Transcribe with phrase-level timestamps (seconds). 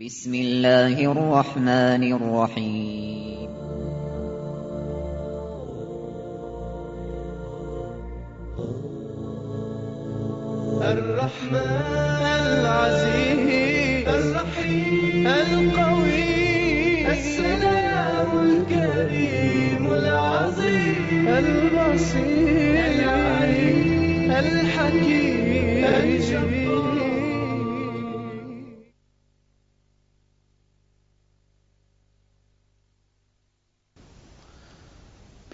[0.00, 3.50] بسم الله الرحمن الرحيم.
[10.80, 16.32] الرحمن العزيز الرحيم القوي
[17.12, 26.99] السلام الكريم العظيم البصير العليم الحكيم الجبار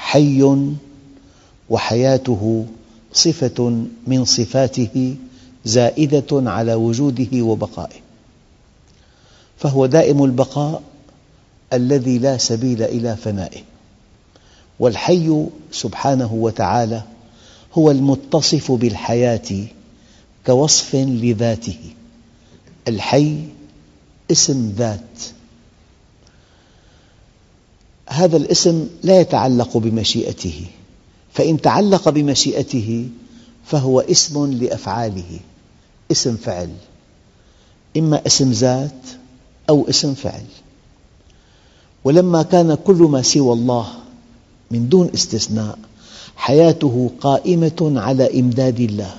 [0.00, 0.66] حي
[1.70, 2.66] وحياته
[3.12, 5.16] صفة من صفاته
[5.64, 8.00] زائدة على وجوده وبقائه.
[9.58, 10.82] فهو دائم البقاء
[11.72, 13.60] الذي لا سبيل إلى فنائه.
[14.78, 17.02] والحي سبحانه وتعالى
[17.74, 19.66] هو المتصف بالحياة
[20.46, 21.78] كوصف لذاته.
[22.88, 23.36] الحي
[24.30, 25.39] اسم ذات.
[28.10, 30.64] هذا الاسم لا يتعلق بمشيئته.
[31.32, 33.08] فإن تعلق بمشيئته
[33.64, 35.40] فهو اسم لأفعاله
[36.10, 36.70] اسم فعل
[37.96, 39.02] إما اسم ذات
[39.68, 40.44] أو اسم فعل.
[42.04, 43.86] ولما كان كل ما سوى الله
[44.70, 45.78] من دون استثناء
[46.36, 49.14] حياته قائمة على إمداد الله.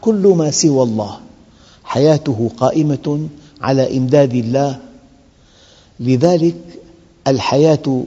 [0.00, 1.20] كل ما سوى الله
[1.84, 3.28] حياته قائمة
[3.60, 4.78] على إمداد الله.
[6.00, 6.54] لذلك
[7.30, 8.04] الحياة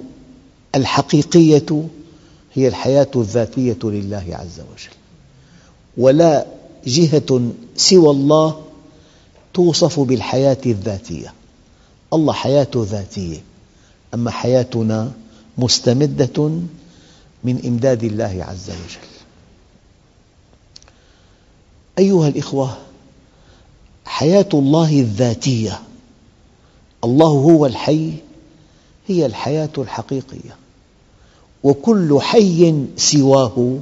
[0.76, 1.88] الحقيقية
[2.54, 4.96] هي الحياة الذاتية لله عز وجل.
[5.98, 6.46] ولا
[6.86, 8.62] جهة سوى الله
[9.54, 11.34] توصف بالحياة الذاتية.
[12.14, 13.44] الله حياته ذاتية.
[14.14, 15.12] أما حياتنا
[15.58, 16.52] مستمدة
[17.44, 19.08] من إمداد الله عز وجل.
[22.00, 22.78] أيها الإخوة
[24.06, 25.80] حياة الله الذاتية.
[27.04, 28.14] الله هو الحي
[29.08, 30.56] هي الحياة الحقيقية.
[31.64, 33.80] وكل حي سواه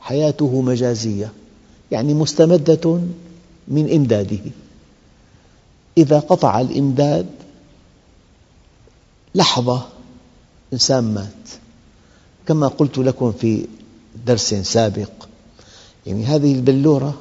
[0.00, 1.32] حياته مجازية
[1.90, 3.00] يعني مستمدة
[3.68, 4.38] من إمداده.
[5.98, 7.26] إذا قطع الإمداد
[9.34, 9.86] لحظة
[10.72, 11.48] إنسان مات.
[12.48, 13.66] كما قلت لكم في
[14.26, 15.10] درس سابق
[16.06, 17.14] يعني هذه البلورة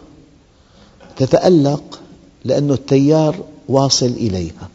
[1.17, 1.99] تتألق
[2.45, 4.69] لأن التيار واصل إليها.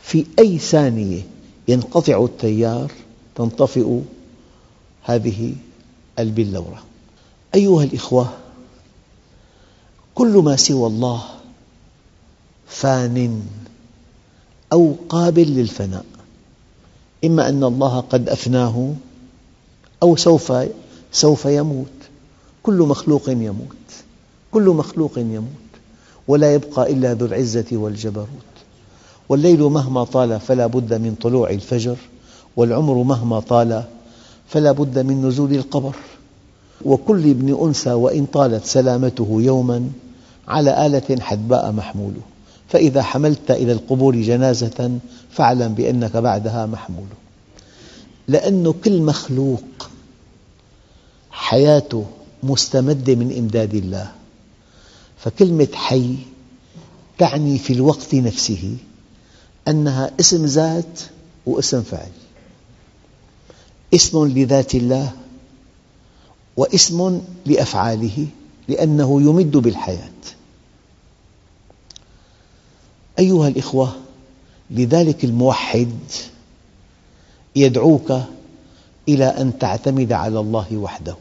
[0.00, 1.22] في أي ثانية
[1.68, 2.92] ينقطع التيار
[3.34, 4.00] تنطفئ
[5.02, 5.54] هذه
[6.18, 6.82] البلورة.
[7.54, 8.28] أيها الإخوة
[10.14, 11.24] كل ما سوى الله
[12.66, 13.42] فان
[14.72, 16.04] أو قابل للفناء.
[17.24, 18.94] إما أن الله قد أفناه
[20.02, 20.52] أو سوف
[21.12, 21.86] سوف يموت.
[22.62, 23.76] كل مخلوق يموت.
[24.50, 25.68] كل مخلوق يموت.
[26.28, 28.57] ولا يبقى إلا ذو العزة والجبروت.
[29.28, 31.96] والليل مهما طال فلا بد من طلوع الفجر
[32.56, 33.84] والعمر مهما طال
[34.48, 35.94] فلا بد من نزول القبر.
[36.84, 39.90] وكل ابن أنثى وإن طالت سلامته يوما
[40.48, 42.12] على آلة حدباء محمول.
[42.68, 44.98] فإذا حملت إلى القبور جنازة
[45.30, 47.06] فاعلم بأنك بعدها محمول.
[48.28, 49.90] لأن كل مخلوق
[51.30, 52.04] حياته
[52.42, 54.12] مستمدة من إمداد الله.
[55.18, 56.14] فكلمة حي
[57.18, 58.76] تعني في الوقت نفسه
[59.68, 61.00] أنها اسم ذات
[61.46, 62.10] واسم فعل.
[63.94, 65.12] اسم لذات الله
[66.56, 68.26] واسم لأفعاله
[68.68, 70.10] لأنه يمد بالحياة.
[73.18, 73.96] أيها الإخوة
[74.70, 75.96] لذلك الموحد
[77.56, 78.12] يدعوك
[79.08, 81.16] إلى أن تعتمد على الله وحده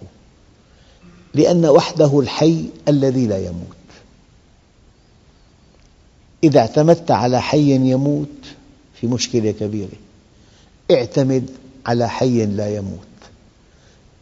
[1.34, 3.87] لأن وحده الحي الذي لا يموت.
[6.44, 8.28] إذا اعتمدت على حي يموت
[9.02, 9.98] في مشكلة كبيرة.
[10.92, 11.50] اعتمد
[11.86, 13.08] على حي لا يموت.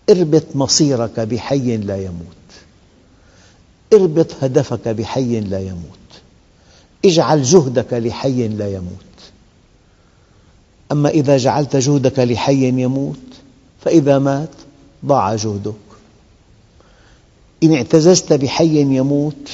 [0.10, 2.26] اربط مصيرك بحي لا يموت.
[3.94, 6.00] اربط هدفك بحي لا يموت.
[7.06, 9.06] اجعل جهدك لحي لا يموت.
[10.92, 13.16] أما إذا جعلت جهدك لحي يموت
[13.82, 14.50] فإذا مات
[15.06, 15.74] ضاع جهدك.
[17.64, 19.50] إن اعتززت بحي يموت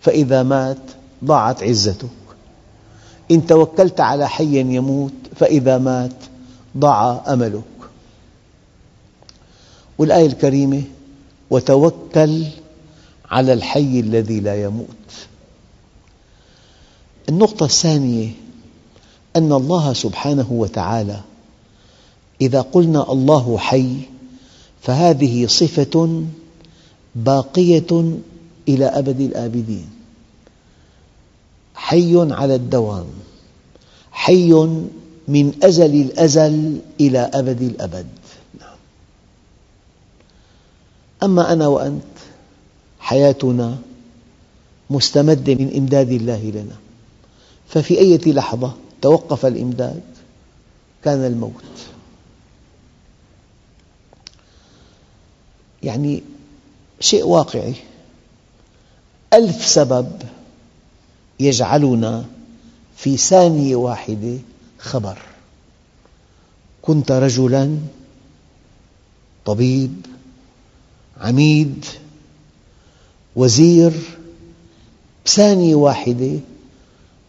[0.00, 0.76] فإذا مات
[1.24, 2.08] ضاعت عزتك.
[3.30, 6.16] إن توكلت على حي يموت فإذا مات
[6.76, 7.62] ضاع أملك.
[9.98, 10.82] والآية الكريمة
[11.50, 12.44] وتوكل
[13.30, 14.86] على الحي الذي لا يموت.
[17.28, 18.30] النقطة الثانية
[19.36, 21.20] أن الله سبحانه وتعالى
[22.40, 23.96] إذا قلنا الله حي
[24.82, 26.24] فهذه صفة
[27.14, 28.18] باقية
[28.68, 29.99] إلى أبد الآبدين.
[31.90, 33.06] حي على الدوام
[34.12, 34.52] حي
[35.28, 38.06] من أزل الأزل إلى أبد الأبد.
[38.60, 38.76] نعم.
[41.22, 42.16] أما أنا وأنت
[43.00, 43.78] حياتنا
[44.90, 46.76] مستمدة من إمداد الله لنا.
[47.68, 50.02] ففي أي لحظة توقف الإمداد
[51.04, 51.64] كان الموت.
[55.82, 56.22] يعني
[57.00, 57.74] شيء واقعي.
[59.34, 60.39] ألف سبب
[61.40, 62.24] يجعلنا
[62.96, 64.38] في ثانية واحدة
[64.78, 65.18] خبر.
[66.82, 67.78] كنت رجلاً
[69.44, 70.06] طبيب
[71.20, 71.84] عميد
[73.36, 73.92] وزير
[75.26, 76.38] بثانية واحدة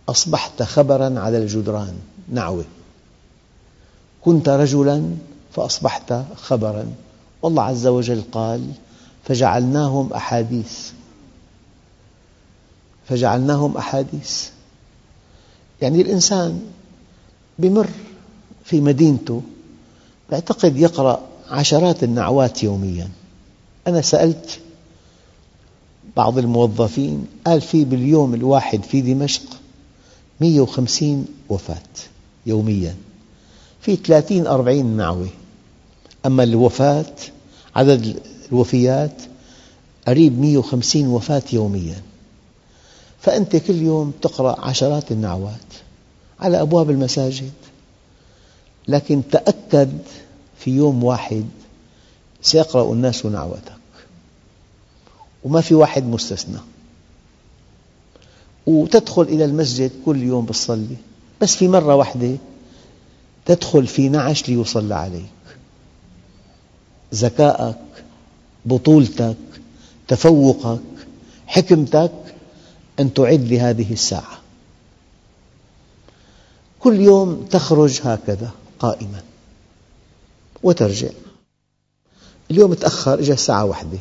[0.10, 1.94] أصبحت خبراً على الجدران
[2.30, 2.66] نعوة
[4.22, 5.16] كنت رجلاً
[5.54, 6.86] فأصبحت خبراً.
[7.42, 8.72] والله عز وجل قال
[9.24, 10.92] فجعلناهم أحاديث
[13.10, 14.48] فجعلناهم أحاديث.
[15.82, 16.62] يعني الإنسان
[17.60, 17.88] يمر
[18.66, 19.42] في مدينته
[20.32, 23.10] يعتقد يقرأ عشرات النعوات يومياً.
[23.88, 24.60] أنا سألت
[26.18, 29.42] بعض الموظفين قال في باليوم الواحد في دمشق
[30.42, 31.78] 150 وفاة
[32.46, 32.96] يومياً.
[33.82, 35.28] في 30 40 نعوة.
[36.26, 37.16] أما الوفاة
[37.76, 38.20] عدد
[38.52, 39.22] الوفيات
[40.08, 42.02] قريب 150 وفاة يومياً.
[43.22, 45.56] فأنت كل يوم تقرأ عشرات النعوات
[46.40, 47.52] على أبواب المساجد.
[48.88, 49.98] لكن تأكد
[50.58, 51.46] في يوم واحد
[52.42, 53.82] سيقرأ الناس نعوتك
[55.44, 56.58] وما في واحد مستثنى.
[58.68, 60.96] وتدخل إلى المسجد كل يوم بتصلي
[61.42, 62.38] بس في مرة واحدة
[63.46, 65.32] تدخل في نعش ليصلى عليك.
[67.14, 67.80] ذكاءك
[68.66, 69.36] بطولتك
[70.08, 70.80] تفوقك
[71.48, 72.12] حكمتك
[73.00, 74.42] أن تعد لهذه الساعة.
[76.80, 79.22] كل يوم تخرج هكذا قائما
[80.64, 81.10] وترجع.
[82.52, 83.98] اليوم تأخر إجا الساعة واحدة.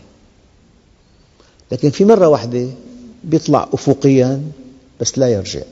[1.73, 2.69] لكن في مرة واحدة
[3.33, 4.53] يطلع أفقيا
[5.01, 5.63] بس لا يرجع.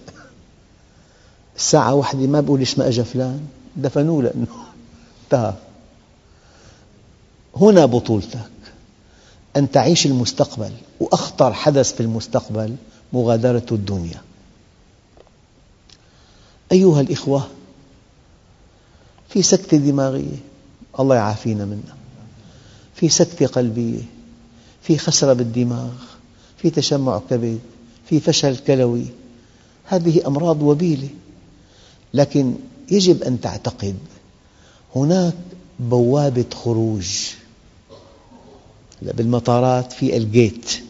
[1.56, 3.40] الساعة واحدة ما بقول ليش ما أجا فلان؟
[3.76, 4.46] دفنوه لأنه
[5.24, 5.54] انتهى
[7.56, 8.50] هنا بطولتك.
[9.56, 10.72] أن تعيش المستقبل.
[11.00, 12.76] وأخطر حدث في المستقبل
[13.12, 14.22] مغادرة الدنيا.
[16.72, 17.48] أيها الإخوة
[19.28, 20.36] في سكتة دماغية
[21.00, 21.96] الله يعافينا منها
[22.94, 24.02] في سكتة قلبية
[24.82, 25.92] في خسرة بالدماغ
[26.62, 27.58] في تشمع كبد
[28.08, 29.04] في فشل كلوي.
[29.84, 31.08] هذه أمراض وبيلة.
[32.14, 32.54] لكن
[32.90, 33.96] يجب أن تعتقد
[34.96, 35.34] هناك
[35.80, 37.08] بوابة خروج.
[39.02, 40.82] بالمطارات في الجيت.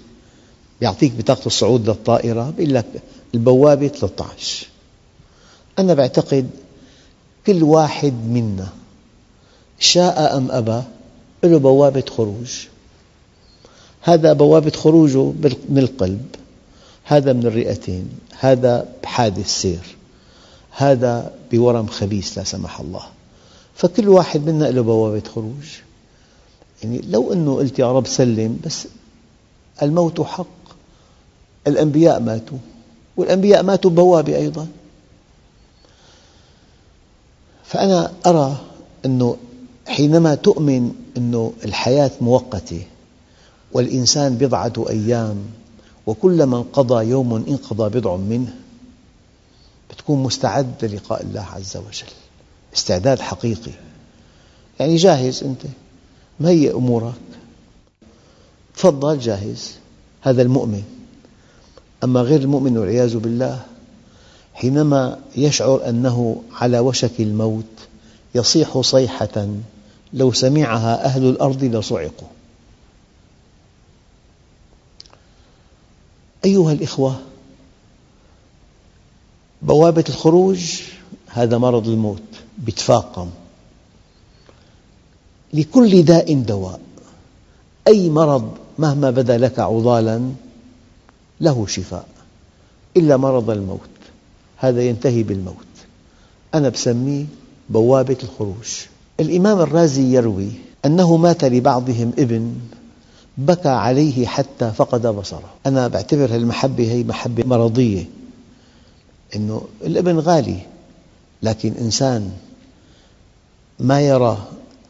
[0.80, 2.86] يعطيك بطاقة الصعود للطائرة يقول لك
[3.34, 4.66] البوابة 13
[5.78, 6.50] أنا أعتقد
[7.46, 8.68] كل واحد منا
[9.78, 10.82] شاء أم أبى
[11.44, 12.66] له بوابة خروج.
[14.02, 15.24] هذا بوابة خروجه
[15.68, 16.26] من القلب
[17.04, 18.08] هذا من الرئتين
[18.38, 19.96] هذا بحادث سير
[20.70, 23.02] هذا بورم خبيث لا سمح الله.
[23.74, 25.66] فكل واحد منا له بوابة خروج.
[26.82, 28.88] يعني لو أنه قلت يا رب سلم بس
[29.82, 30.46] الموت حق.
[31.68, 32.58] الأنبياء ماتوا
[33.16, 34.66] والأنبياء ماتوا بوابة أيضا.
[37.64, 38.56] فأنا أرى
[39.04, 39.36] أنه
[39.86, 42.82] حينما تؤمن أن الحياة مؤقتة
[43.72, 45.36] والإنسان بضعة أيام
[46.06, 48.54] وكلما انقضى يوم انقضى بضع منه
[49.90, 52.12] بتكون مستعد للقاء الله عز وجل.
[52.76, 53.72] استعداد حقيقي.
[54.80, 55.62] يعني جاهز أنت؟
[56.40, 57.14] مهيئ أمورك.
[58.76, 59.72] تفضل جاهز.
[60.20, 60.82] هذا المؤمن.
[62.04, 63.60] أما غير المؤمن والعياذ بالله
[64.54, 67.64] حينما يشعر أنه على وشك الموت
[68.34, 69.48] يصيح صيحة
[70.12, 72.28] لو سمعها أهل الأرض لصعقوا.
[76.44, 77.20] أيها الإخوة
[79.62, 80.82] بوابة الخروج
[81.28, 82.22] هذا مرض الموت
[82.68, 83.30] يتفاقم
[85.54, 86.80] لكل داء دواء
[87.88, 90.32] أي مرض مهما بدا لك عضالا
[91.40, 92.06] له شفاء.
[92.96, 93.80] إلا مرض الموت
[94.56, 95.54] هذا ينتهي بالموت.
[96.54, 97.24] أنا بسميه
[97.70, 98.86] بوابة الخروج.
[99.20, 100.50] الإمام الرازي يروي
[100.84, 102.54] أنه مات لبعضهم ابن
[103.38, 105.50] بكى عليه حتى فقد بصره.
[105.66, 108.04] أنا بعتبر المحبة هي محبة مرضية
[109.36, 110.58] أنه الابن غالي
[111.42, 112.30] لكن إنسان
[113.80, 114.38] ما يرى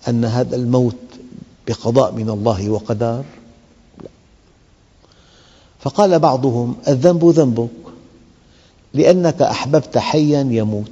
[0.09, 0.97] أن هذا الموت
[1.69, 3.25] بقضاء من الله وقدر.
[5.80, 7.68] فقال بعضهم الذنب ذنبك
[8.94, 10.90] لأنك أحببت حيا يموت.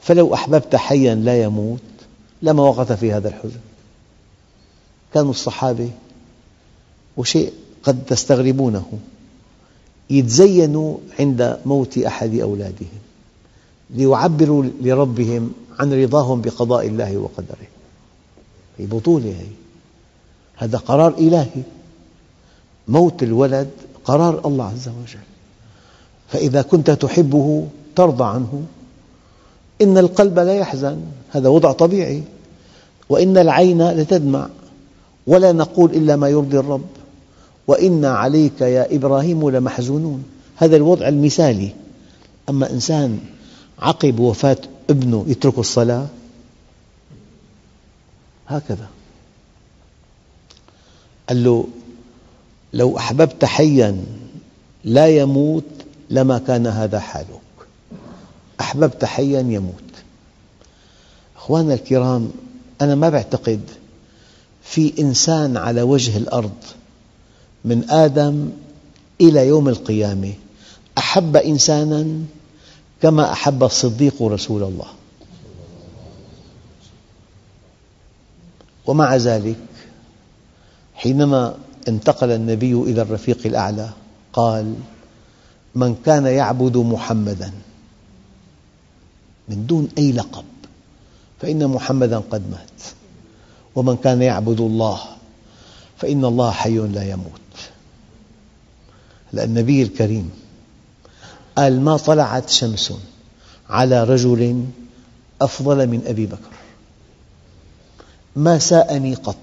[0.00, 1.80] فلو أحببت حيا لا يموت
[2.42, 3.60] لما وقعت في هذا الحزن.
[5.14, 5.90] كانوا الصحابة
[7.16, 7.52] وشيء
[7.82, 8.98] قد تستغربونه
[10.10, 12.98] يتزينوا عند موت أحد أولادهم
[13.90, 17.66] ليعبروا لربهم عن رضاهم بقضاء الله وقدره.
[18.78, 19.34] هي بطولة
[20.56, 21.62] هذا قرار إلهي.
[22.88, 23.70] موت الولد
[24.04, 25.18] قرار الله عز وجل.
[26.28, 27.66] فإذا كنت تحبه
[27.96, 28.62] ترضى عنه.
[29.82, 32.22] إن القلب لا يحزن هذا وضع طبيعي.
[33.08, 34.48] وإن العين لتدمع
[35.26, 36.86] ولا نقول إلا ما يرضي الرب.
[37.66, 40.24] وإنا عليك يا إبراهيم لمحزونون.
[40.56, 41.70] هذا الوضع المثالي.
[42.48, 43.18] أما إنسان
[43.78, 44.56] عقب وفاة
[44.90, 46.06] ابنه يترك الصلاة
[48.48, 48.86] هكذا.
[51.28, 51.66] قال له
[52.72, 54.04] لو أحببت حيا
[54.84, 55.64] لا يموت
[56.10, 57.40] لما كان هذا حالك.
[58.60, 59.74] أحببت حيا يموت.
[61.36, 62.30] أخواننا الكرام
[62.80, 63.60] أنا ما بعتقد
[64.62, 66.56] في إنسان على وجه الأرض
[67.64, 68.50] من آدم
[69.20, 70.32] إلى يوم القيامة
[70.98, 72.24] أحب إنسانا
[73.02, 74.86] كما أحب الصديق رسول الله.
[78.86, 79.56] ومع ذلك
[80.94, 81.54] حينما
[81.88, 83.88] انتقل النبي إلى الرفيق الأعلى.
[84.32, 84.74] قال
[85.74, 87.52] من كان يعبد محمداً
[89.48, 90.44] من دون أي لقب
[91.40, 92.82] فإن محمداً قد مات.
[93.74, 95.00] ومن كان يعبد الله
[95.96, 97.40] فإن الله حي لا يموت.
[99.34, 100.30] النبي الكريم
[101.56, 102.92] قال ما طلعت شمس
[103.70, 104.64] على رجل
[105.42, 106.56] أفضل من أبي بكر
[108.36, 109.36] ما ساءني قط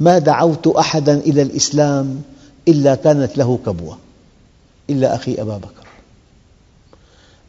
[0.00, 2.22] ما دعوت أحدا إلى الإسلام
[2.68, 3.98] إلا كانت له كبوة.
[4.90, 5.86] إلا أخي أبا بكر.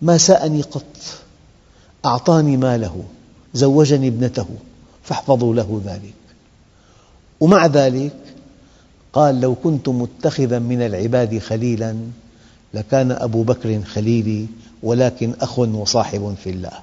[0.01, 0.97] ما ساءني قط
[2.05, 3.03] أعطاني ماله
[3.53, 4.47] زوجني ابنته
[5.03, 6.13] فاحفظوا له ذلك.
[7.39, 8.15] ومع ذلك
[9.13, 11.95] قال لو كنت متخذا من العباد خليلا
[12.73, 14.47] لكان أبو بكر خليلي
[14.83, 16.79] ولكن أخ وصاحب في الله.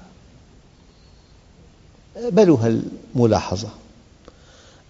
[2.31, 3.69] بلوا هالملاحظة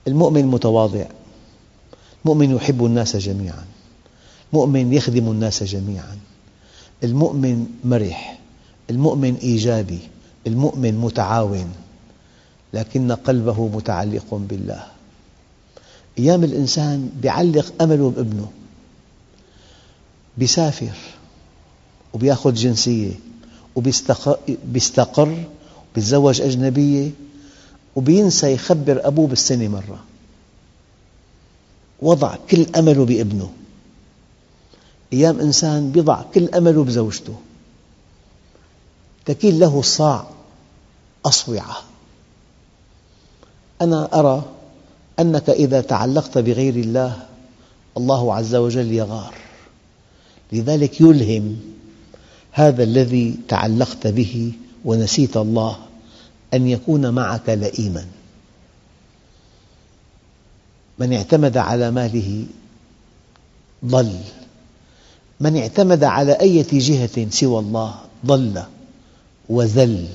[0.07, 1.05] المؤمن متواضع.
[2.25, 3.65] المؤمن يحب الناس جميعا.
[4.53, 6.17] المؤمن يخدم الناس جميعا.
[7.03, 8.39] المؤمن مرح.
[8.89, 9.99] المؤمن إيجابي.
[10.47, 11.71] المؤمن متعاون.
[12.73, 14.83] لكن قلبه متعلق بالله.
[16.19, 18.51] أيام الإنسان يعلق أمله بابنه.
[20.37, 20.95] بيسافر.
[22.13, 23.11] وبيأخذ جنسية.
[23.75, 25.43] وبيستقر
[25.91, 27.09] وبيتزوج أجنبية.
[27.97, 30.03] وبينسى يخبر أبوه بالسنة مرة.
[32.01, 33.51] وضع كل أمله بابنه.
[35.13, 37.35] أيام إنسان يضع كل أمله بزوجته.
[39.25, 40.27] تكيل له الصاع
[41.25, 41.77] أصوعة.
[43.81, 44.45] أنا أرى
[45.19, 47.25] أنك إذا تعلقت بغير الله
[47.97, 49.33] الله عز وجل يغار.
[50.51, 51.59] لذلك يلهم
[52.51, 54.51] هذا الذي تعلقت به
[54.85, 55.87] ونسيت الله.
[56.53, 58.05] أن يكون معك لئيما.
[60.99, 62.45] من اعتمد على ماله
[63.85, 64.19] ضل.
[65.39, 68.63] من اعتمد على أي جهة سوى الله ضل
[69.49, 70.07] وذل.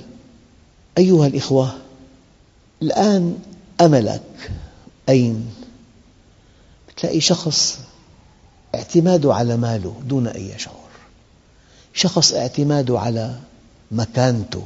[0.99, 1.75] أيها الإخوة
[2.83, 3.39] الآن
[3.81, 4.51] أملك
[5.09, 5.55] أين؟
[6.97, 7.81] تلاقي شخص
[8.75, 10.77] اعتماده على ماله دون أي شعور.
[11.95, 13.39] شخص اعتماده على
[13.91, 14.63] مكانته.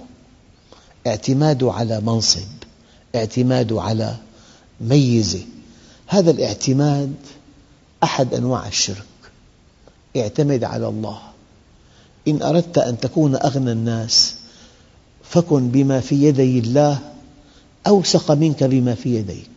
[1.07, 2.57] اعتماده على منصب
[3.15, 4.17] اعتماده على
[4.81, 5.41] ميزة.
[6.07, 7.15] هذا الاعتماد
[8.03, 9.07] أحد أنواع الشرك.
[10.17, 11.19] اعتمد على الله.
[12.29, 14.35] إن أردت أن تكون أغنى الناس
[15.25, 16.99] فكن بما في يدي الله
[17.87, 19.51] أوثق منك بما في يديك.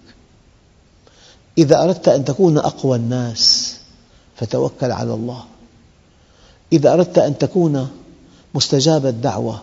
[1.58, 3.76] إذا أردت أن تكون أقوى الناس
[4.36, 5.44] فتوكل على الله.
[6.74, 7.90] إذا أردت أن تكون
[8.54, 9.62] مستجاب الدعوة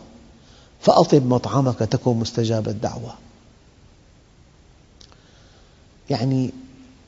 [0.80, 3.14] فأطب مطعمك تكن مستجاب الدعوة.
[6.10, 6.50] يعني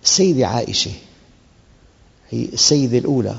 [0.04, 0.92] السيدة عائشة
[2.30, 3.38] هي السيدة الأولى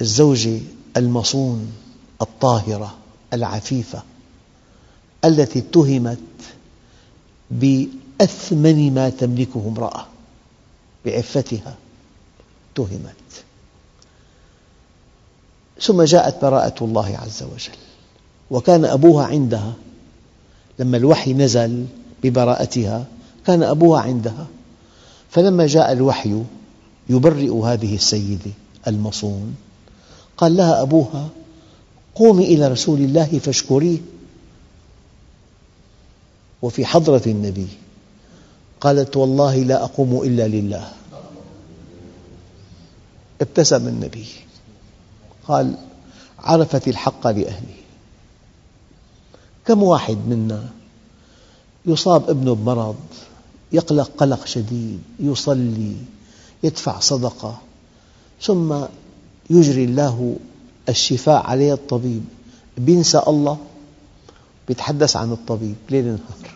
[0.00, 0.60] الزوجة
[0.96, 1.72] المصون
[2.22, 2.96] الطاهرة
[3.32, 4.02] العفيفة
[5.24, 6.18] التي اتهمت
[7.50, 10.06] بأثمن ما تملكه امرأة
[11.04, 11.76] بعفتها
[12.72, 13.44] اتهمت.
[15.80, 17.89] ثم جاءت براءة الله عز وجل.
[18.50, 19.72] وكان أبوها عندها.
[20.78, 21.86] لما الوحي نزل
[22.22, 23.04] ببراءتها
[23.46, 24.46] كان أبوها عندها.
[25.30, 26.42] فلما جاء الوحي
[27.08, 28.50] يبرئ هذه السيدة
[28.86, 29.56] المصون.
[30.36, 31.28] قال لها أبوها
[32.14, 33.98] قومي إلى رسول الله فاشكريه.
[36.62, 37.68] وفي حضرة النبي
[38.80, 40.92] قالت والله لا أقوم إلا لله.
[43.40, 44.26] ابتسم النبي.
[45.48, 45.74] قال
[46.38, 47.79] عرفت الحق لأهله
[49.66, 50.68] كم واحد منا
[51.86, 52.96] يصاب ابنه بمرض
[53.72, 55.96] يقلق قلق شديد يصلي
[56.62, 57.58] يدفع صدقة
[58.42, 58.74] ثم
[59.50, 60.36] يجري الله
[60.88, 62.24] الشفاء عليه الطبيب.
[62.78, 63.58] بينسى الله؟
[64.68, 65.74] بيتحدث عن الطبيب.
[65.90, 66.54] ليل نهار.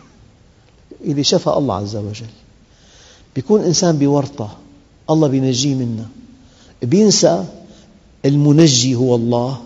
[1.01, 2.33] اللي شفى الله عز وجل.
[3.35, 4.57] بيكون إنسان بورطة.
[5.09, 6.05] الله بينجيه منها
[6.83, 7.45] بينسى
[8.25, 9.61] المنجي هو الله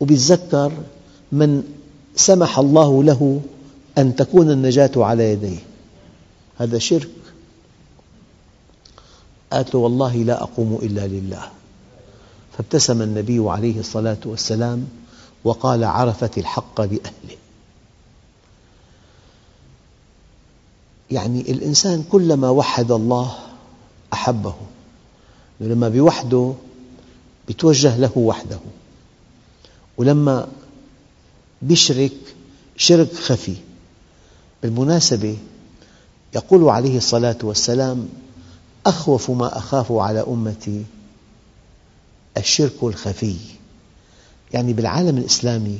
[0.00, 0.72] وبيتذكر
[1.32, 1.62] من
[2.16, 3.40] سمح الله له
[3.98, 5.58] أن تكون النجاة على يديه.
[6.58, 7.08] هذا شرك.
[9.52, 11.50] قالت له والله لا أقوم إلا لله.
[12.58, 14.88] فابتسم النبي عليه الصلاة والسلام
[15.44, 17.36] وقال عرفت الحق لأهله
[21.10, 23.34] يعني الإنسان كلما وحد الله
[24.12, 24.54] أحبه.
[25.60, 26.52] لما بوحده
[27.48, 28.58] يتوجه له وحده.
[29.96, 30.48] ولما
[31.62, 32.12] يشرك
[32.76, 33.56] شرك خفي.
[34.62, 35.36] بالمناسبة
[36.34, 38.08] يقول عليه الصلاة والسلام
[38.86, 40.84] أخوف ما أخاف على أمتي
[42.36, 43.36] الشرك الخفي.
[44.52, 45.78] يعني بالعالم الإسلامي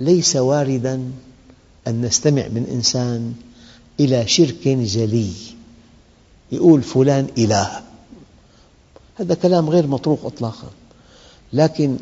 [0.00, 1.12] ليس وارداً
[1.86, 3.34] أن نستمع من إنسان
[4.00, 5.32] إلى شرك جلي
[6.52, 7.80] يقول فلان إله.
[9.16, 10.70] هذا كلام غير مطروق إطلاقا.
[11.52, 11.96] لكن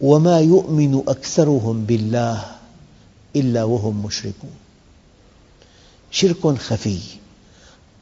[0.00, 2.44] وما يؤمن أكثرهم بالله
[3.36, 4.50] إلا وهم مشركون.
[6.10, 6.98] شرك خفي.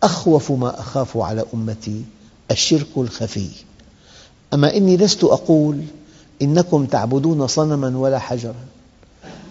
[0.02, 2.04] أخوف ما أخاف على أمتي.
[2.50, 3.48] الشرك الخفي.
[4.54, 5.82] أما إني لست أقول
[6.42, 8.64] إنكم تعبدون صنما ولا حجرا.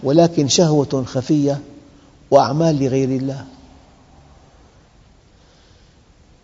[0.02, 1.60] ولكن شهوة خفية
[2.30, 3.44] وأعمال لغير الله.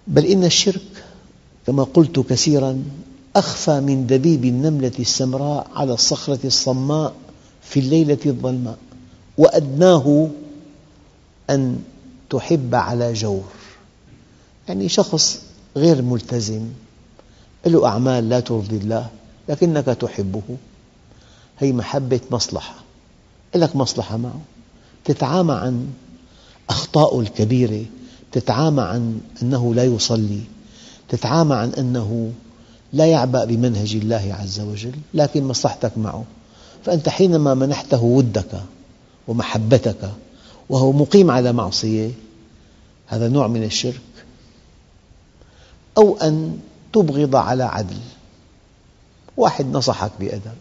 [0.06, 1.04] بل إن الشرك
[1.66, 2.82] كما قلت كثيراً
[3.38, 7.14] أخفى من دبيب النملة السمراء على الصخرة الصماء
[7.62, 8.78] في الليلة الظلماء
[9.38, 10.28] وأدناه
[11.50, 11.78] أن
[12.30, 13.44] تحب على جور.
[14.68, 15.42] يعني شخص
[15.76, 16.62] غير ملتزم
[17.66, 19.08] له أعمال لا ترضي الله
[19.48, 20.42] لكنك تحبه.
[21.58, 22.74] هي محبة مصلحة
[23.54, 24.40] لك مصلحة معه.
[25.04, 25.86] تتعامى عن
[26.70, 27.84] أخطاء الكبيرة
[28.32, 30.40] تتعامى عن أنه لا يصلي
[31.08, 32.32] تتعامى عن أنه
[32.92, 36.24] لا يعبأ بمنهج الله عز وجل لكن مصلحتك معه.
[36.84, 38.60] فأنت حينما منحته ودك
[39.28, 40.10] ومحبتك
[40.68, 42.10] وهو مقيم على معصية
[43.06, 44.00] هذا نوع من الشرك.
[45.98, 46.58] أو أن
[46.92, 47.96] تبغض على عدل.
[49.36, 50.58] واحد نصحك بأدب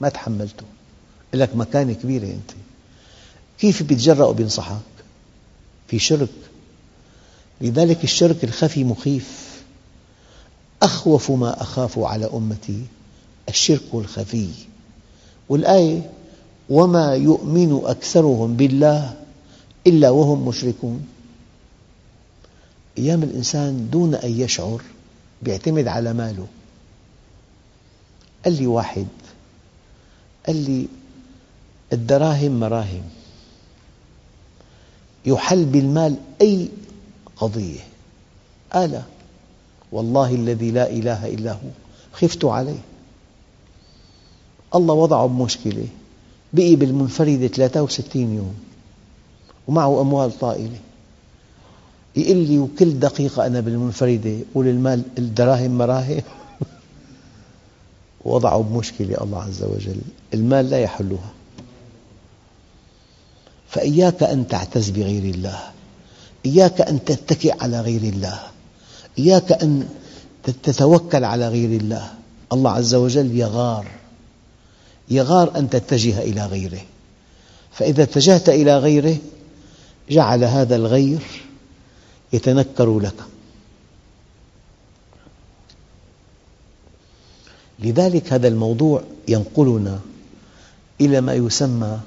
[0.00, 0.64] ما تحملته.
[1.34, 2.50] لك مكانة كبيرة أنت.
[3.58, 4.80] كيف بيتجرأ وبينصحك؟
[5.88, 6.28] في شرك.
[7.60, 9.57] لذلك الشرك الخفي مخيف.
[10.82, 12.82] أخوف ما أخاف على أمتي
[13.48, 14.48] الشرك الخفي.
[15.48, 16.10] والآية
[16.70, 19.14] وما يؤمن أكثرهم بالله
[19.86, 21.06] إلا وهم مشركون.
[22.98, 24.82] أيام الإنسان دون أن يشعر
[25.46, 26.46] يعتمد على ماله.
[28.44, 29.06] قال لي واحد
[30.46, 30.88] قال لي
[31.92, 33.02] الدراهم مراهم.
[35.26, 36.68] يحل بالمال أي
[37.36, 37.80] قضية.
[38.74, 39.04] آلة.
[39.92, 41.70] والله الذي لا إله إلا هو.
[42.12, 42.78] خفت عليه.
[44.74, 45.86] الله وضعه بمشكلة.
[46.52, 48.54] بقي بالمنفردة 63 يوم.
[49.68, 50.78] ومعه أموال طائلة.
[52.16, 56.22] يقول لي وكل دقيقة أنا بالمنفردة قول المال الدراهم مراهم.
[58.24, 60.00] وضعه بمشكلة الله عز وجل.
[60.34, 61.32] المال لا يحلها.
[63.68, 65.60] فإياك أن تعتز بغير الله.
[66.46, 68.40] إياك أن تتكئ على غير الله.
[69.18, 69.88] إياك أن
[70.44, 72.10] تتوكل على غير الله.
[72.52, 73.86] الله عز وجل يغار.
[75.10, 76.80] يغار أن تتجه إلى غيره.
[77.72, 79.16] فإذا اتجهت إلى غيره
[80.10, 81.20] جعل هذا الغير
[82.32, 83.14] يتنكر لك.
[87.78, 90.00] لذلك هذا الموضوع ينقلنا
[91.00, 92.00] إلى ما يسمى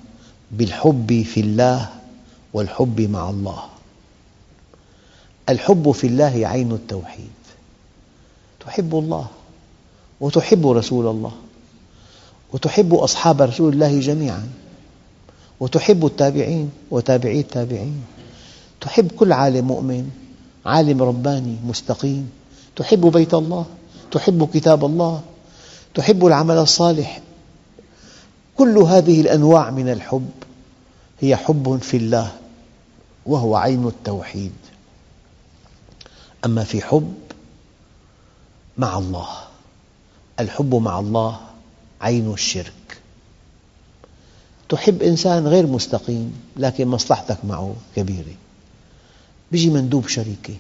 [0.52, 1.90] بالحب في الله
[2.54, 3.64] والحب مع الله.
[5.52, 7.30] الحب في الله عين التوحيد.
[8.66, 9.28] تحب الله
[10.20, 11.32] وتحب رسول الله
[12.54, 14.50] وتحب أصحاب رسول الله جميعاً
[15.60, 18.02] وتحب التابعين وتابعي التابعين.
[18.82, 20.10] تحب كل عالم مؤمن
[20.66, 22.30] عالم رباني مستقيم.
[22.76, 23.66] تحب بيت الله
[24.12, 25.22] تحب كتاب الله
[25.94, 27.22] تحب العمل الصالح.
[28.58, 30.30] كل هذه الأنواع من الحب
[31.20, 32.32] هي حب في الله
[33.26, 34.52] وهو عين التوحيد.
[36.46, 37.14] أما في حب
[38.78, 39.28] مع الله.
[40.40, 41.40] الحب مع الله
[42.02, 42.74] عين الشرك.
[44.70, 48.36] تحب إنسان غير مستقيم لكن مصلحتك معه كبيرة.
[49.52, 50.56] يجي مندوب شركة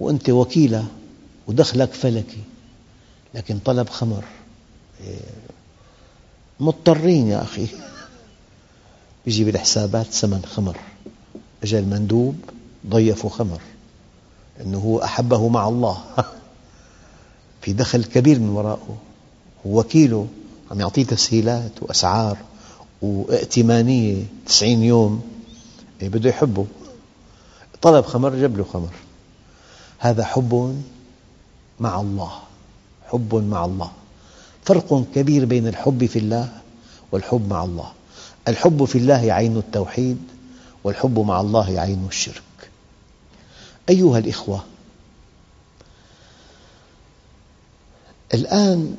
[0.00, 0.84] وأنت وكيلة
[1.46, 2.42] ودخلك فلكي
[3.34, 4.24] لكن طلب خمر.
[6.60, 7.66] مضطرين يا أخي.
[9.26, 10.76] يجي بالحسابات ثمن خمر.
[11.62, 12.36] أجا المندوب
[12.86, 13.60] ضيفه خمر.
[14.58, 16.04] لأنه هو أحبه مع الله.
[17.62, 18.96] في دخل كبير من وراءه.
[19.64, 20.26] وكيله
[20.70, 22.38] عم يعطيه تسهيلات وأسعار
[23.02, 25.22] وائتمانية تسعين يوم.
[26.02, 26.66] إيه بده يحبه.
[27.82, 28.92] طلب خمر جاب له خمر.
[29.98, 30.82] هذا حب
[31.80, 32.32] مع الله.
[33.08, 33.90] حب مع الله.
[34.64, 36.48] فرق كبير بين الحب في الله
[37.12, 37.92] والحب مع الله.
[38.48, 40.18] الحب في الله عين التوحيد
[40.84, 42.45] والحب مع الله عين الشرك.
[43.88, 44.64] أيها الإخوة
[48.34, 48.96] الآن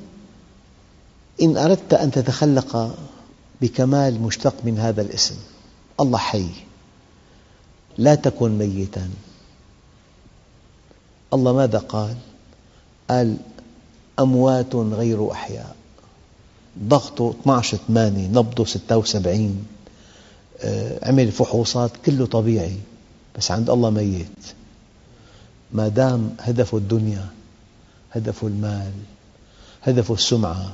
[1.41, 2.97] إن أردت أن تتخلق
[3.61, 5.35] بكمال مشتق من هذا الاسم
[5.99, 6.47] الله حي
[7.97, 9.09] لا تكن ميتا.
[11.33, 12.15] الله ماذا قال؟
[13.09, 13.37] قال
[14.19, 15.75] أموات غير أحياء.
[16.79, 19.65] ضغطه 12 8 نبضه 76
[20.61, 22.77] آه، عمل فحوصات كله طبيعي
[23.37, 24.27] بس عند الله ميت.
[25.71, 27.25] ما دام هدفه الدنيا
[28.11, 28.91] هدفه المال
[29.83, 30.71] هدفه السمعة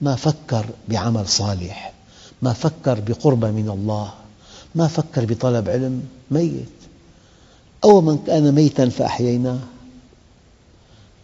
[0.00, 1.92] ما فكر بعمل صالح
[2.42, 4.12] ما فكر بقربة من الله
[4.74, 6.68] ما فكر بطلب علم ميت.
[7.84, 9.58] أو من كان ميتا فأحييناه.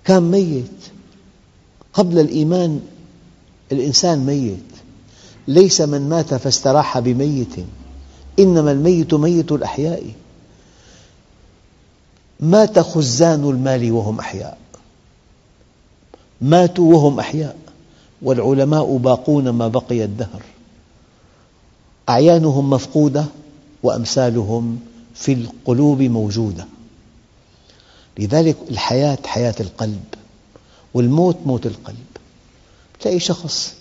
[0.05, 0.81] كان ميت.
[1.93, 2.81] قبل الإيمان
[3.73, 4.73] الإنسان ميت.
[5.49, 7.55] ليس من مات فاستراح بميت.
[8.39, 10.03] إنما الميت ميت الأحياء.
[12.43, 14.59] مات خزان المال وهم أحياء.
[16.41, 17.57] ماتوا وهم أحياء.
[18.23, 20.43] والعلماء باقون ما بقي الدهر.
[22.09, 23.25] أعيانهم مفقودة
[23.83, 24.81] وأمثالهم
[25.15, 26.67] في القلوب موجودة.
[28.19, 30.05] لذلك الحياة حياة القلب
[30.95, 32.07] والموت موت القلب.
[33.01, 33.75] تلاقي شخص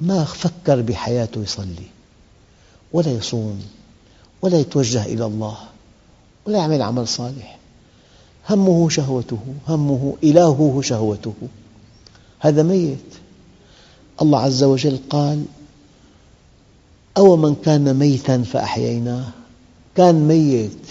[0.00, 1.86] ما فكر بحياته يصلي
[2.92, 3.62] ولا يصوم
[4.42, 5.58] ولا يتوجه إلى الله
[6.46, 7.55] ولا يعمل عمل صالح.
[8.46, 11.32] همه شهوته همه إلهه شهوته.
[12.40, 13.14] هذا ميت.
[14.22, 15.44] الله عز وجل قال
[17.16, 19.28] أو من كان ميتا فأحييناه.
[19.96, 20.86] كان ميت.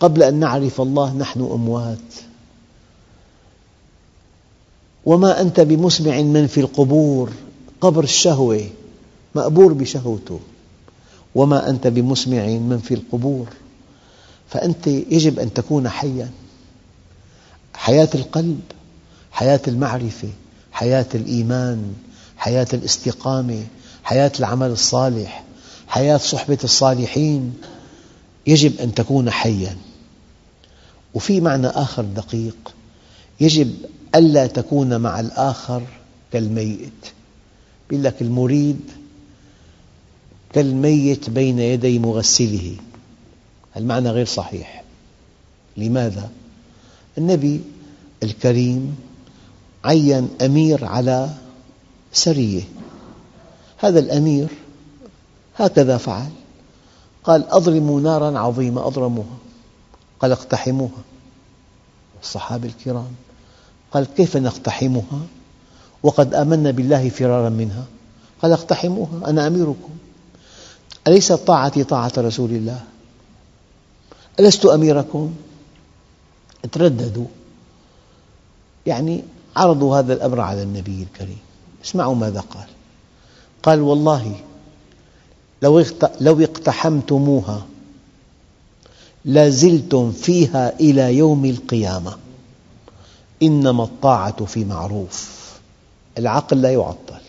[0.00, 1.98] قبل أن نعرف الله نحن أموات.
[5.06, 7.30] وما أنت بمسمع من في القبور.
[7.80, 8.64] قبر الشهوة.
[9.34, 10.40] مأبور بشهوته.
[11.34, 13.46] وما أنت بمسمع من في القبور.
[14.48, 16.30] فأنت يجب أن تكون حياً.
[17.82, 18.60] حياة القلب
[19.32, 20.28] حياة المعرفة
[20.72, 21.94] حياة الإيمان
[22.36, 23.66] حياة الاستقامة
[24.04, 25.44] حياة العمل الصالح
[25.88, 27.54] حياة صحبة الصالحين.
[28.46, 29.76] يجب أن تكون حياً.
[31.14, 32.74] وفي معنى آخر دقيق
[33.40, 33.74] يجب
[34.14, 35.82] ألا تكون مع الآخر
[36.32, 37.06] كالميت.
[37.90, 38.80] يقول لك المريد
[40.52, 42.76] كالميت بين يدي مغسله.
[43.76, 44.84] المعنى غير صحيح.
[45.76, 46.30] لماذا؟
[47.18, 47.60] النبي
[48.22, 48.96] الكريم
[49.84, 51.30] عين أمير على
[52.12, 52.62] سرية.
[53.78, 54.48] هذا الأمير
[55.56, 56.30] هكذا فعل.
[57.24, 59.36] قال أضرموا نارا عظيمة أضرموها
[60.20, 61.02] قال اقتحموها.
[62.22, 63.12] الصحابة الكرام.
[63.92, 65.20] قال كيف نقتحمها؟
[66.02, 67.84] وقد آمنا بالله فرارا منها.
[68.42, 69.90] قال اقتحموها أنا أميركم.
[71.06, 72.80] أليست طاعتي طاعة رسول الله؟
[74.40, 75.34] ألست أميركم؟
[76.72, 77.26] ترددوا.
[78.86, 79.24] يعني
[79.56, 81.38] عرضوا هذا الأمر على النبي الكريم.
[81.84, 82.66] اسمعوا ماذا قال.
[83.62, 84.40] قال والله
[86.20, 87.66] لو اقتحمتموها
[89.24, 92.16] لازلتم فيها إلى يوم القيامة.
[93.42, 95.42] إنما الطاعة في معروف.
[96.18, 97.20] العقل لا يعطل.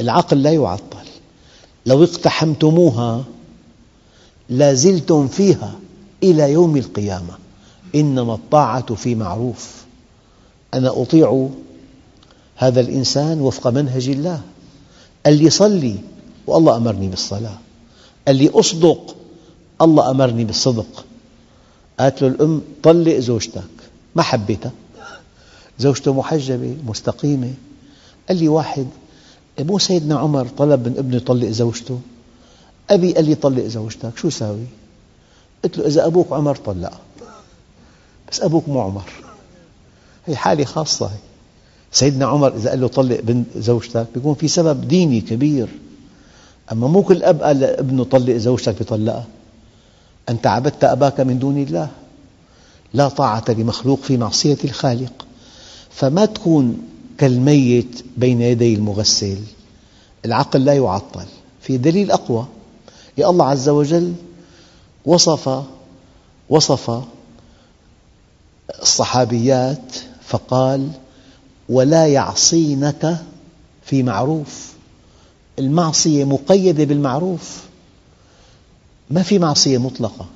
[0.00, 1.06] العقل لا يعطل.
[1.86, 3.24] لو اقتحمتموها
[4.48, 5.72] لازلتم فيها
[6.22, 7.38] إلى يوم القيامة.
[7.94, 9.84] إنما الطاعة في معروف.
[10.74, 11.48] أنا أطيع
[12.56, 14.40] هذا الإنسان وفق منهج الله.
[15.26, 15.96] قال لي صلي
[16.46, 17.58] والله أمرني بالصلاة.
[18.26, 19.16] قال لي أصدق
[19.82, 21.04] الله أمرني بالصدق.
[22.00, 23.62] قالت له الأم طلق زوجتك.
[24.16, 24.72] ما حبيتها.
[25.78, 27.54] زوجته محجبة مستقيمة.
[28.28, 28.86] قال لي واحد
[29.60, 32.00] مو سيدنا عمر طلب من ابنه يطلق زوجته.
[32.90, 34.66] أبي قال لي طلق زوجتك شو ساوي؟
[35.64, 37.00] قلت له إذا أبوك عمر طلقها
[38.30, 39.10] بس أبوك مو عمر.
[40.26, 41.18] هي حالة خاصة هي.
[41.92, 45.68] سيدنا عمر إذا قال له طلق بنت زوجتك بيكون في سبب ديني كبير.
[46.72, 49.26] أما مو كل أب قال لابنه طلق زوجتك بيطلقها.
[50.28, 51.88] أنت عبدت أباك من دون الله.
[52.94, 55.26] لا طاعة لمخلوق في معصية الخالق.
[55.90, 56.82] فما تكون
[57.18, 59.38] كالميت بين يدي المغسل.
[60.24, 61.26] العقل لا يعطل.
[61.60, 62.46] في دليل أقوى.
[63.18, 64.14] يا الله عز وجل
[65.04, 65.64] وصف
[66.50, 67.02] وصف
[68.82, 70.90] الصحابيات فقال
[71.68, 73.24] ولا يعصينك
[73.82, 74.72] في معروف.
[75.58, 77.64] المعصية مقيدة بالمعروف.
[79.10, 80.26] ما في معصية مطلقة.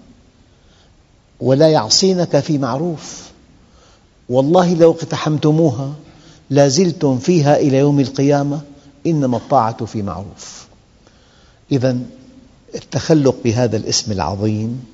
[1.41, 3.31] ولا يعصينك في معروف.
[4.29, 5.93] والله لو اقتحمتموها
[6.51, 8.61] لازلتم فيها إلى يوم القيامة
[9.07, 10.67] إنما الطاعة في معروف.
[11.73, 11.99] إذا
[12.75, 14.85] التخلق بهذا الاسم العظيم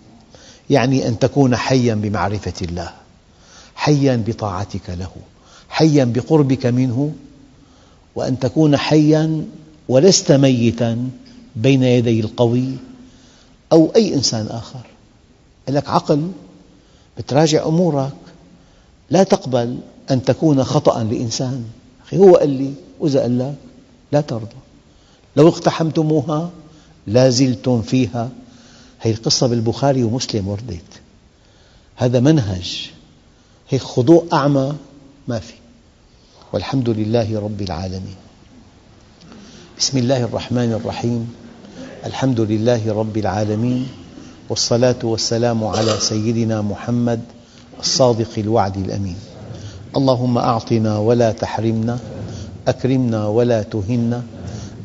[0.70, 2.90] يعني أن تكون حياً بمعرفة الله
[3.74, 5.10] حياً بطاعتك له
[5.68, 7.12] حياً بقربك منه
[8.14, 9.44] وأن تكون حياً
[9.88, 11.10] ولست ميتاً
[11.56, 12.72] بين يدي القوي
[13.72, 14.86] أو أي إنسان آخر.
[15.68, 16.30] لك عقل
[17.18, 18.12] بتراجع أمورك
[19.10, 19.78] لا تقبل
[20.10, 21.64] أن تكون خطأ لإنسان.
[22.14, 23.54] هو قال لي وإذا قال لك
[24.12, 24.56] لا ترضى.
[25.36, 26.50] لو اقتحمتموها
[27.08, 28.30] لازلتم فيها.
[28.98, 31.00] هذه القصة بالبخاري ومسلم وردت
[31.96, 32.90] هذا منهج.
[33.68, 34.74] هيك خضوع أعمى.
[35.28, 35.54] ما في.
[36.52, 38.16] والحمد لله رب العالمين.
[39.78, 41.34] بسم الله الرحمن الرحيم.
[42.06, 43.88] الحمد لله رب العالمين.
[44.48, 47.20] والصلاة والسلام على سيدنا محمد
[47.80, 49.16] الصادق الوعد الأمين.
[49.96, 51.98] اللهم أعطنا ولا تحرمنا.
[52.68, 54.22] أكرمنا ولا تهنا.